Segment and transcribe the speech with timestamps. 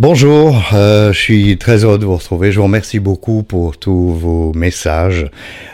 [0.00, 2.52] Bonjour, euh, je suis très heureux de vous retrouver.
[2.52, 5.28] Je vous remercie beaucoup pour tous vos messages,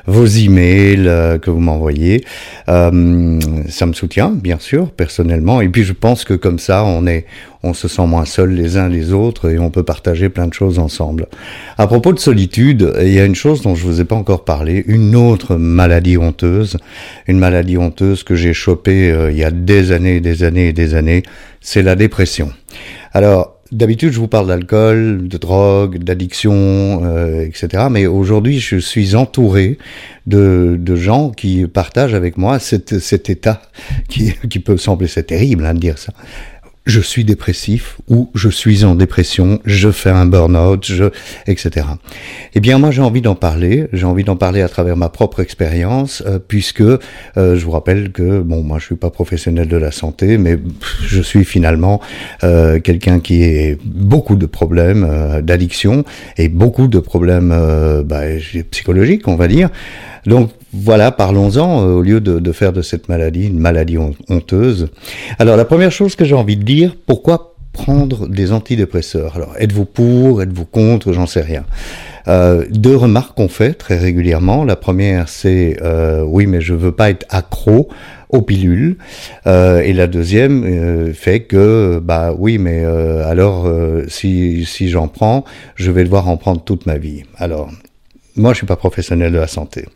[0.06, 2.24] vos emails euh, que vous m'envoyez.
[2.68, 3.38] Euh,
[3.68, 5.60] ça me soutient, bien sûr, personnellement.
[5.60, 7.26] Et puis je pense que comme ça, on est,
[7.64, 10.54] on se sent moins seul les uns les autres et on peut partager plein de
[10.54, 11.26] choses ensemble.
[11.76, 14.44] À propos de solitude, il y a une chose dont je vous ai pas encore
[14.44, 16.78] parlé, une autre maladie honteuse,
[17.26, 20.72] une maladie honteuse que j'ai chopée euh, il y a des années, des années et
[20.72, 21.24] des années,
[21.60, 22.52] c'est la dépression.
[23.12, 27.84] Alors D'habitude, je vous parle d'alcool, de drogue, d'addiction, euh, etc.
[27.90, 29.78] Mais aujourd'hui, je suis entouré
[30.26, 33.62] de, de, gens qui partagent avec moi cet, cet état
[34.08, 36.12] qui, qui peut sembler terrible hein, de dire ça,
[36.86, 41.04] je suis dépressif ou je suis en dépression, je fais un burn-out, je,
[41.46, 41.86] etc.
[42.54, 43.88] Eh bien, moi, j'ai envie d'en parler.
[43.92, 46.98] J'ai envie d'en parler à travers ma propre expérience, euh, puisque euh,
[47.36, 50.58] je vous rappelle que, bon, moi, je suis pas professionnel de la santé, mais
[51.02, 52.00] je suis finalement
[52.42, 56.04] euh, quelqu'un qui a beaucoup de problèmes d'addiction
[56.36, 57.54] et beaucoup de problèmes
[58.04, 58.22] bah,
[58.70, 59.70] psychologiques, on va dire.
[60.26, 64.88] Donc voilà, parlons-en euh, au lieu de, faire de cette maladie une maladie honteuse.
[65.38, 69.36] Alors la première chose que j'ai envie de dire, pourquoi prendre des antidépresseurs?
[69.36, 71.64] Alors êtes-vous pour, êtes-vous contre, j'en sais rien.
[72.26, 74.64] Euh, deux remarques qu'on fait très régulièrement.
[74.64, 77.90] La première, c'est euh, oui, mais je veux pas être accro
[78.34, 78.96] aux pilules.
[79.46, 83.68] Euh, et la deuxième euh, fait que bah oui, mais euh, alors
[84.08, 85.44] si si j'en prends,
[85.76, 87.22] je vais devoir en prendre toute ma vie.
[87.38, 87.70] Alors
[88.36, 89.86] moi, je suis pas professionnel de la santé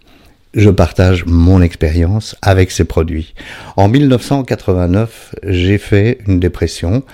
[0.59, 3.33] je partage mon expérience avec ces produits.
[3.77, 7.05] En 1989, j'ai fait une dépression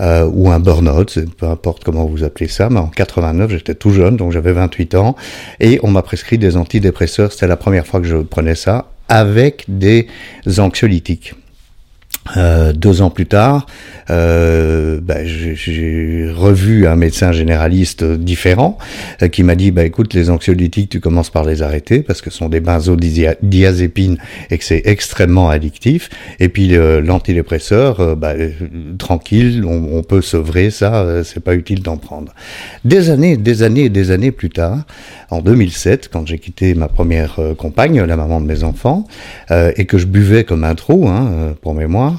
[0.00, 3.90] euh, ou un burn-out, peu importe comment vous appelez ça, mais en 89, j'étais tout
[3.90, 5.16] jeune, donc j'avais 28 ans,
[5.58, 7.32] et on m'a prescrit des antidépresseurs.
[7.32, 10.06] C'était la première fois que je prenais ça avec des
[10.58, 11.34] anxiolytiques.
[12.36, 13.66] Euh, deux ans plus tard,
[14.10, 18.78] euh, bah, j'ai revu un médecin généraliste différent
[19.22, 22.30] euh, qui m'a dit bah, écoute, les anxiolytiques, tu commences par les arrêter parce que
[22.30, 24.18] ce sont des benzodiazépines
[24.50, 26.10] et que c'est extrêmement addictif.
[26.38, 26.68] Et puis
[27.02, 28.34] l'antidépresseur, euh, bah,
[28.98, 32.32] tranquille, on, on, peut sevrer ça, c'est pas utile d'en prendre.
[32.84, 34.84] Des années, des années et des années plus tard,
[35.30, 39.06] en 2007, quand j'ai quitté ma première compagne, la maman de mes enfants,
[39.50, 42.11] et que je buvais comme un trou, hein, pour mémoire,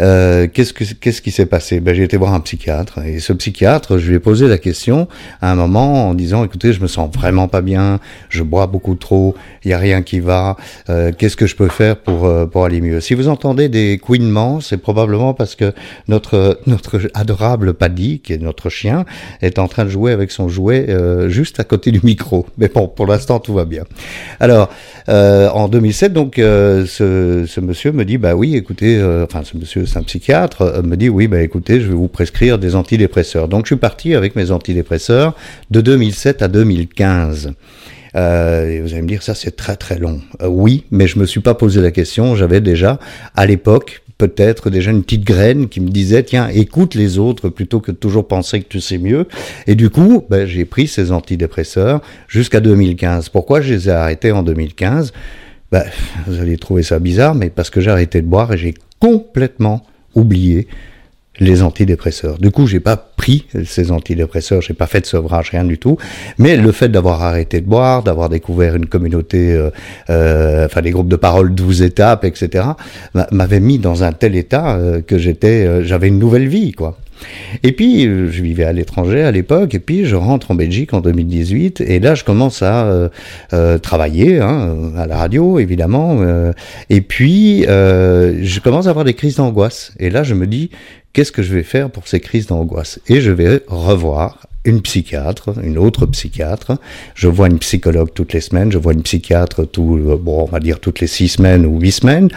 [0.00, 1.80] euh, qu'est-ce, que, qu'est-ce qui s'est passé?
[1.80, 2.98] Ben, J'ai été voir un psychiatre.
[3.04, 5.08] Et ce psychiatre, je lui ai posé la question
[5.40, 8.94] à un moment en disant, écoutez, je me sens vraiment pas bien, je bois beaucoup
[8.94, 9.34] trop,
[9.64, 10.56] il n'y a rien qui va,
[10.88, 13.00] euh, qu'est-ce que je peux faire pour, euh, pour aller mieux?
[13.00, 15.72] Si vous entendez des couinements, c'est probablement parce que
[16.08, 16.60] notre,
[17.14, 19.04] adorable Paddy, qui est notre chien,
[19.42, 20.86] est en train de jouer avec son jouet
[21.28, 22.46] juste à côté du micro.
[22.58, 23.84] Mais bon, pour l'instant, tout va bien.
[24.40, 24.70] Alors,
[25.08, 29.00] en 2007, donc, ce, ce monsieur me dit, bah oui, écoutez,
[29.42, 32.58] ce monsieur, c'est un psychiatre, euh, me dit oui, bah écoutez, je vais vous prescrire
[32.58, 33.48] des antidépresseurs.
[33.48, 35.34] Donc je suis parti avec mes antidépresseurs
[35.70, 37.52] de 2007 à 2015.
[38.16, 40.20] Euh, vous allez me dire ça c'est très très long.
[40.40, 42.36] Euh, oui, mais je me suis pas posé la question.
[42.36, 43.00] J'avais déjà
[43.34, 47.80] à l'époque peut-être déjà une petite graine qui me disait tiens écoute les autres plutôt
[47.80, 49.26] que de toujours penser que tu sais mieux.
[49.66, 53.30] Et du coup ben, j'ai pris ces antidépresseurs jusqu'à 2015.
[53.30, 55.12] Pourquoi je les ai arrêtés en 2015
[55.72, 55.82] ben,
[56.28, 59.84] vous allez trouver ça bizarre, mais parce que j'ai arrêté de boire et j'ai complètement
[60.14, 60.66] oublié
[61.38, 62.38] les antidépresseurs.
[62.38, 65.98] Du coup, j'ai pas pris ces antidépresseurs, j'ai pas fait de sevrage, rien du tout.
[66.38, 69.68] Mais le fait d'avoir arrêté de boire, d'avoir découvert une communauté, euh,
[70.08, 72.64] euh, enfin des groupes de parole 12 étapes, etc.,
[73.30, 76.96] m'avait mis dans un tel état euh, que j'étais, j'avais une nouvelle vie, quoi.
[77.62, 81.00] Et puis, je vivais à l'étranger à l'époque, et puis je rentre en Belgique en
[81.00, 83.08] 2018, et là, je commence à euh,
[83.52, 86.52] euh, travailler, hein, à la radio, évidemment, euh,
[86.90, 89.92] et puis je commence à avoir des crises d'angoisse.
[89.98, 90.70] Et là, je me dis,
[91.12, 93.00] qu'est-ce que je vais faire pour ces crises d'angoisse?
[93.08, 96.78] Et je vais revoir une psychiatre, une autre psychiatre.
[97.14, 100.60] Je vois une psychologue toutes les semaines, je vois une psychiatre tout, bon, on va
[100.60, 102.28] dire toutes les six semaines ou huit semaines.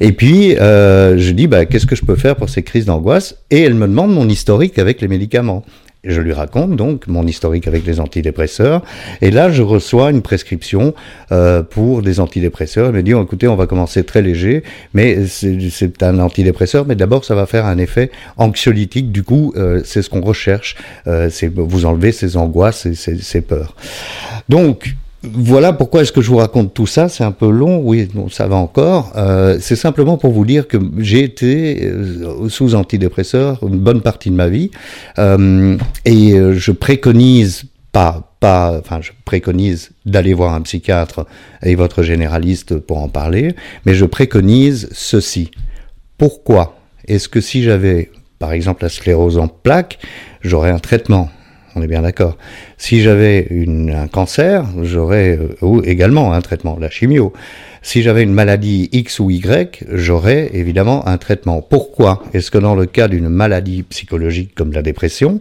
[0.00, 3.36] Et puis, euh, je dis, bah, qu'est-ce que je peux faire pour ces crises d'angoisse?
[3.50, 5.64] Et elle me demande mon historique avec les médicaments.
[6.04, 8.82] Je lui raconte donc mon historique avec les antidépresseurs.
[9.22, 10.94] Et là, je reçois une prescription
[11.32, 12.88] euh, pour des antidépresseurs.
[12.88, 14.62] Elle me dit, oh, écoutez, on va commencer très léger,
[14.94, 19.10] mais c'est un antidépresseur, mais d'abord, ça va faire un effet anxiolytique.
[19.10, 20.76] Du coup, euh, c'est ce qu'on recherche.
[21.08, 23.74] Euh, c'est vous enlever ces angoisses et ces, ces peurs.
[24.48, 24.94] Donc,
[25.32, 27.08] voilà pourquoi est-ce que je vous raconte tout ça.
[27.08, 29.12] C'est un peu long, oui, bon, ça va encore.
[29.16, 34.30] Euh, c'est simplement pour vous dire que j'ai été euh, sous antidépresseur une bonne partie
[34.30, 34.70] de ma vie
[35.18, 41.26] euh, et je préconise pas, pas, enfin, je préconise d'aller voir un psychiatre
[41.62, 45.50] et votre généraliste pour en parler, mais je préconise ceci.
[46.18, 46.76] Pourquoi
[47.08, 49.98] est-ce que si j'avais par exemple la sclérose en plaques,
[50.42, 51.30] j'aurais un traitement?
[51.76, 52.38] On est bien d'accord.
[52.78, 53.46] Si j'avais
[53.92, 57.34] un cancer, j'aurais euh, également un traitement, la chimio.
[57.82, 61.60] Si j'avais une maladie X ou Y, j'aurais évidemment un traitement.
[61.60, 65.40] Pourquoi est-ce que dans le cas d'une maladie psychologique comme la dépression,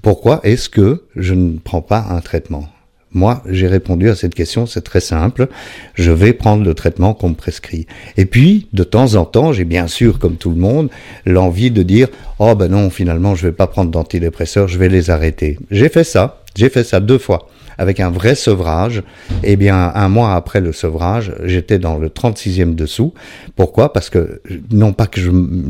[0.00, 2.66] pourquoi est-ce que je ne prends pas un traitement?
[3.14, 5.48] Moi, j'ai répondu à cette question, c'est très simple.
[5.94, 7.86] Je vais prendre le traitement qu'on me prescrit.
[8.16, 10.90] Et puis, de temps en temps, j'ai bien sûr, comme tout le monde,
[11.24, 12.08] l'envie de dire,
[12.40, 15.58] oh ben non, finalement, je vais pas prendre d'antidépresseurs, je vais les arrêter.
[15.70, 16.42] J'ai fait ça.
[16.56, 17.48] J'ai fait ça deux fois
[17.78, 19.02] avec un vrai sevrage.
[19.42, 23.14] Eh bien, un mois après le sevrage, j'étais dans le 36e dessous.
[23.56, 23.92] Pourquoi?
[23.92, 25.20] Parce que non pas que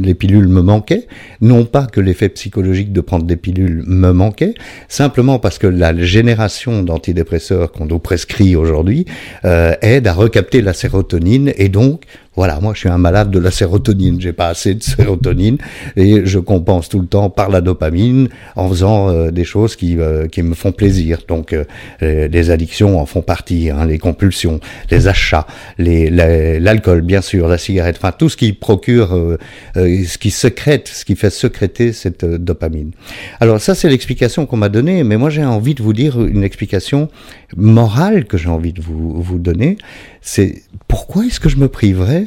[0.01, 1.07] les pilules me manquaient,
[1.41, 4.55] non pas que l'effet psychologique de prendre des pilules me manquait,
[4.89, 9.07] simplement parce que la génération d'antidépresseurs qu'on nous prescrit aujourd'hui
[9.45, 12.03] euh, aide à recapter la sérotonine et donc
[12.37, 15.59] voilà, moi je suis un malade de la sérotonine, j'ai pas assez de sérotonine
[15.97, 19.99] et je compense tout le temps par la dopamine en faisant euh, des choses qui,
[19.99, 21.21] euh, qui me font plaisir.
[21.29, 21.65] Donc euh,
[22.01, 24.61] les addictions en font partie, hein, les compulsions,
[24.91, 25.47] les achats,
[25.79, 29.39] l'alcool bien sûr, la cigarette, enfin tout ce qui procure,
[29.75, 32.93] ce qui secrète, ce qui fait secréter cette dopamine.
[33.41, 36.43] Alors ça c'est l'explication qu'on m'a donnée, mais moi j'ai envie de vous dire une
[36.43, 37.09] explication
[37.57, 39.77] morale que j'ai envie de vous, vous donner,
[40.21, 42.24] c'est pourquoi est-ce que je me priverais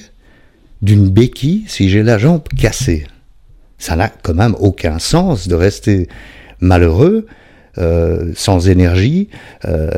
[0.81, 3.07] d'une béquille si j'ai la jambe cassée
[3.77, 6.07] Ça n'a quand même aucun sens de rester
[6.59, 7.27] malheureux,
[7.77, 9.29] euh, sans énergie,
[9.65, 9.89] euh,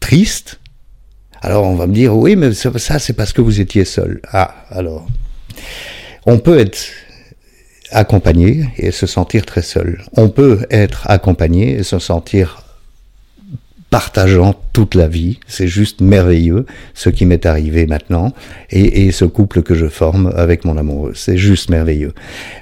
[0.00, 0.60] triste.
[1.40, 4.20] Alors on va me dire, oui, mais ça c'est parce que vous étiez seul.
[4.32, 5.06] Ah, alors,
[6.26, 6.78] on peut être
[7.90, 10.02] accompagné et se sentir très seul.
[10.16, 12.67] On peut être accompagné et se sentir
[13.90, 15.38] partageant toute la vie.
[15.46, 18.32] C'est juste merveilleux ce qui m'est arrivé maintenant
[18.70, 21.12] et, ce couple que je forme avec mon amoureux.
[21.14, 22.12] C'est juste merveilleux.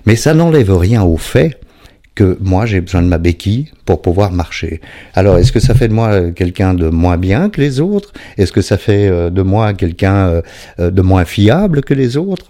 [0.06, 1.58] Mais ça n'enlève rien au fait
[2.16, 4.80] que moi j'ai besoin de ma béquille pour pouvoir marcher.
[5.14, 8.12] Alors est-ce que ça fait de moi quelqu'un de moins bien que les autres?
[8.38, 10.42] Est-ce que ça fait euh, de moi quelqu'un
[10.80, 12.46] euh, de moins fiable que les autres?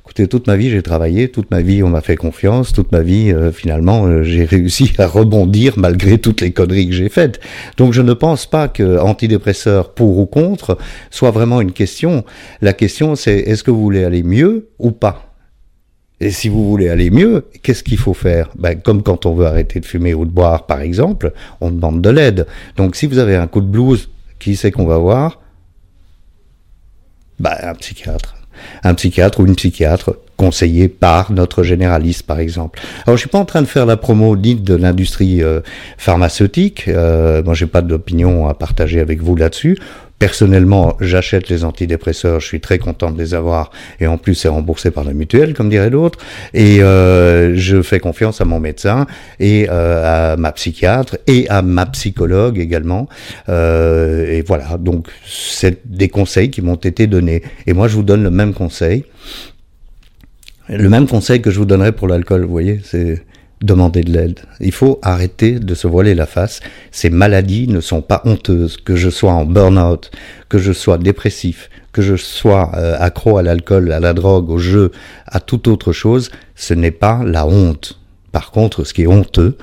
[0.00, 3.02] Écoutez, toute ma vie j'ai travaillé, toute ma vie on m'a fait confiance, toute ma
[3.02, 7.40] vie euh, finalement j'ai réussi à rebondir malgré toutes les conneries que j'ai faites.
[7.76, 10.78] Donc je ne pense pas que antidépresseur pour ou contre
[11.10, 12.24] soit vraiment une question.
[12.62, 15.29] La question c'est est-ce que vous voulez aller mieux ou pas?
[16.20, 18.50] Et si vous voulez aller mieux, qu'est-ce qu'il faut faire?
[18.58, 22.02] Ben, Comme quand on veut arrêter de fumer ou de boire, par exemple, on demande
[22.02, 22.46] de l'aide.
[22.76, 25.40] Donc si vous avez un coup de blues, qui c'est qu'on va voir?
[27.38, 28.36] Ben, Un psychiatre.
[28.84, 32.80] Un psychiatre ou une psychiatre conseillé par notre généraliste, par exemple.
[33.06, 35.60] Alors, je suis pas en train de faire la promo dite de l'industrie euh,
[35.96, 36.88] pharmaceutique.
[36.88, 39.78] Euh, moi, j'ai pas d'opinion à partager avec vous là-dessus.
[40.20, 43.70] Personnellement, j'achète les antidépresseurs, je suis très content de les avoir,
[44.00, 46.18] et en plus c'est remboursé par la mutuelle, comme dirait l'autre,
[46.52, 49.06] et euh, je fais confiance à mon médecin
[49.38, 53.08] et euh, à ma psychiatre et à ma psychologue également.
[53.48, 57.42] Euh, et voilà, donc c'est des conseils qui m'ont été donnés.
[57.66, 59.06] Et moi, je vous donne le même conseil.
[60.68, 63.24] Le même conseil que je vous donnerais pour l'alcool, vous voyez, c'est
[63.62, 64.40] demander de l'aide.
[64.60, 66.60] Il faut arrêter de se voiler la face.
[66.90, 68.76] Ces maladies ne sont pas honteuses.
[68.76, 70.10] Que je sois en burn-out,
[70.48, 74.58] que je sois dépressif, que je sois euh, accro à l'alcool, à la drogue, au
[74.58, 74.92] jeu,
[75.26, 77.98] à toute autre chose, ce n'est pas la honte.
[78.32, 79.56] Par contre, ce qui est honteux,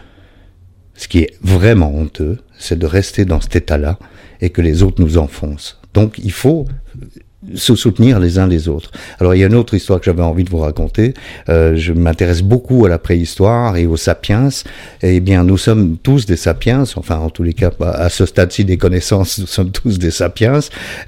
[0.94, 3.98] ce qui est vraiment honteux, c'est de rester dans cet état-là
[4.42, 5.80] et que les autres nous enfoncent.
[5.94, 6.66] Donc il faut
[7.54, 8.92] se soutenir les uns les autres.
[9.20, 11.14] Alors il y a une autre histoire que j'avais envie de vous raconter.
[11.50, 14.50] Euh, je m'intéresse beaucoup à la préhistoire et aux sapiens.
[15.04, 16.84] Eh bien, nous sommes tous des sapiens.
[16.96, 20.60] Enfin, en tous les cas, à ce stade-ci des connaissances, nous sommes tous des sapiens.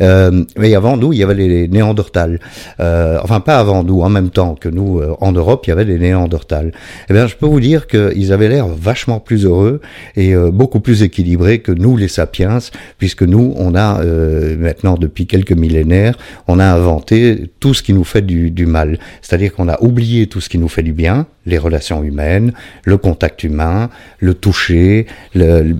[0.01, 2.39] Euh, mais avant nous, il y avait les Néandertals.
[2.79, 5.73] Euh, enfin, pas avant nous, en même temps que nous, euh, en Europe, il y
[5.73, 6.71] avait les Néandertals.
[7.09, 9.81] Eh bien, je peux vous dire qu'ils avaient l'air vachement plus heureux
[10.15, 12.59] et euh, beaucoup plus équilibrés que nous, les sapiens,
[12.99, 17.93] puisque nous, on a euh, maintenant depuis quelques millénaires on a inventé tout ce qui
[17.93, 18.99] nous fait du, mal.
[19.21, 22.97] C'est-à-dire qu'on a oublié tout ce qui nous fait du bien, les relations humaines, le
[22.97, 25.75] contact humain, le toucher, le,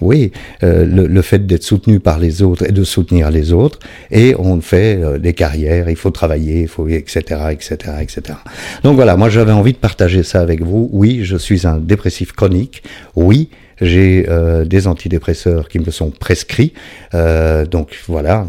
[0.00, 3.78] oui, euh, le, fait d'être soutenu par les autres et de soutenir les autres,
[4.10, 8.38] et on fait euh, des carrières, il faut travailler, il faut etc., etc., etc.
[8.82, 10.88] Donc voilà, moi j'avais envie de partager ça avec vous.
[10.92, 12.82] Oui, je suis un dépressif chronique.
[13.16, 13.48] Oui,
[13.80, 16.72] j'ai euh, des antidépresseurs qui me sont prescrits.
[17.12, 18.46] donc voilà,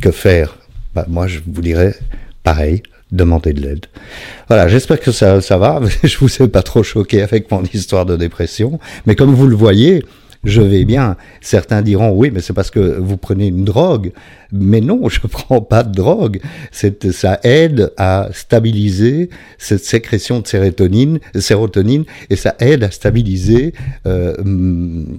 [0.00, 0.58] que faire
[0.94, 1.94] bah, Moi, je vous dirais
[2.42, 3.86] pareil, demander de l'aide.
[4.48, 5.80] Voilà, j'espère que ça, ça va.
[6.04, 9.56] je vous ai pas trop choqué avec mon histoire de dépression, mais comme vous le
[9.56, 10.04] voyez,
[10.44, 11.16] je vais bien.
[11.40, 14.12] Certains diront oui, mais c'est parce que vous prenez une drogue.
[14.52, 16.40] Mais non, je prends pas de drogue.
[16.70, 23.74] Ça aide à stabiliser cette sécrétion de sérotonine, sérotonine et ça aide à stabiliser,
[24.06, 24.34] euh,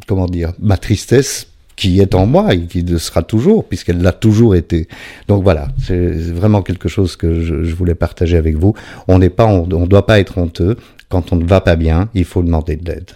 [0.07, 4.11] comment dire, ma tristesse qui est en moi et qui le sera toujours, puisqu'elle l'a
[4.11, 4.89] toujours été.
[5.29, 8.73] Donc voilà, c'est vraiment quelque chose que je, voulais partager avec vous.
[9.07, 10.75] On n'est pas, on ne doit pas être honteux.
[11.07, 13.11] Quand on ne va pas bien, il faut demander de l'aide.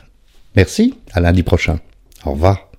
[0.56, 1.80] Merci, à lundi prochain.
[2.24, 2.71] Au revoir.